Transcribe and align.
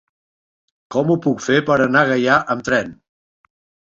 Com 0.95 1.11
ho 1.11 1.17
puc 1.25 1.43
fer 1.47 1.57
per 1.67 1.75
anar 1.85 2.01
a 2.05 2.07
Gaià 2.13 2.39
amb 2.55 2.65
tren? 2.71 2.91